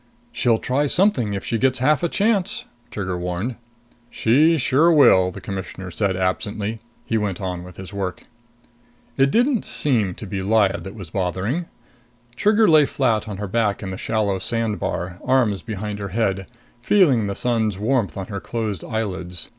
"She'll 0.31 0.57
try 0.57 0.87
something 0.87 1.33
if 1.33 1.45
she 1.45 1.59
gets 1.59 1.77
half 1.77 2.01
a 2.01 2.09
chance!" 2.09 2.65
Trigger 2.89 3.19
warned. 3.19 3.53
"She 4.09 4.57
sure 4.57 4.91
will!" 4.91 5.29
the 5.29 5.39
Commissioner 5.39 5.91
said 5.91 6.15
absently. 6.17 6.79
He 7.05 7.19
went 7.19 7.39
on 7.39 7.63
with 7.63 7.77
his 7.77 7.93
work. 7.93 8.25
It 9.15 9.29
didn't 9.29 9.63
seem 9.63 10.15
to 10.15 10.25
be 10.25 10.41
Lyad 10.41 10.81
that 10.85 10.95
was 10.95 11.11
bothering. 11.11 11.67
Trigger 12.35 12.67
lay 12.67 12.87
flat 12.87 13.29
on 13.29 13.37
her 13.37 13.47
back 13.47 13.83
in 13.83 13.91
the 13.91 13.95
shallow 13.97 14.39
sand 14.39 14.79
bar, 14.79 15.19
arms 15.23 15.61
behind 15.61 15.99
her 15.99 16.09
head, 16.09 16.47
feeling 16.81 17.27
the 17.27 17.35
sun's 17.35 17.77
warmth 17.77 18.17
on 18.17 18.25
her 18.25 18.39
closed 18.39 18.83
eyelids. 18.83 19.49